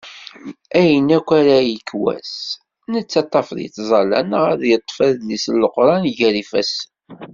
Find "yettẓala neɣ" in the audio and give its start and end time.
3.61-4.43